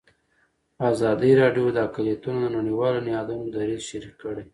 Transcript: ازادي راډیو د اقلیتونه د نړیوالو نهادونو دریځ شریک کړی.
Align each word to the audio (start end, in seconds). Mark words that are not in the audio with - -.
ازادي 0.91 1.31
راډیو 1.41 1.65
د 1.71 1.77
اقلیتونه 1.87 2.39
د 2.47 2.53
نړیوالو 2.57 3.03
نهادونو 3.07 3.45
دریځ 3.55 3.81
شریک 3.89 4.15
کړی. 4.23 4.43